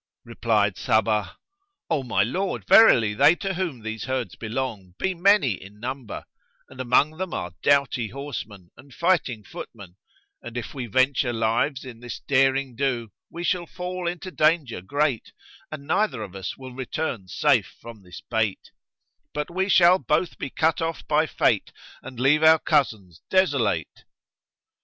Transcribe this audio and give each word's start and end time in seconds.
Replied 0.25 0.77
Sabbah, 0.79 1.37
"O 1.87 2.01
my 2.01 2.23
lord, 2.23 2.65
verily 2.67 3.13
they 3.13 3.35
to 3.35 3.53
whom 3.53 3.81
these 3.83 4.05
herds 4.05 4.35
belong 4.35 4.95
be 4.97 5.13
many 5.13 5.51
in 5.51 5.79
number; 5.79 6.25
and 6.67 6.81
among 6.81 7.17
them 7.19 7.35
are 7.35 7.51
doughty 7.61 8.07
horsemen 8.07 8.71
and 8.75 8.95
fighting 8.95 9.43
footmen; 9.43 9.97
and 10.41 10.57
if 10.57 10.73
we 10.73 10.87
venture 10.87 11.31
lives 11.31 11.85
in 11.85 11.99
this 11.99 12.19
derring 12.27 12.75
do 12.75 13.11
we 13.29 13.43
shall 13.43 13.67
fall 13.67 14.07
into 14.07 14.31
danger 14.31 14.81
great 14.81 15.33
and 15.71 15.85
neither 15.85 16.23
of 16.23 16.33
us 16.35 16.57
will 16.57 16.73
return 16.73 17.27
safe 17.27 17.75
from 17.79 18.01
this 18.01 18.21
bate; 18.21 18.71
but 19.35 19.51
we 19.51 19.69
shall 19.69 19.99
both 19.99 20.39
be 20.39 20.49
cut 20.49 20.81
off 20.81 21.07
by 21.07 21.27
fate 21.27 21.71
and 22.01 22.19
leave 22.19 22.41
our 22.41 22.57
cousins 22.57 23.21
desolate." 23.29 24.03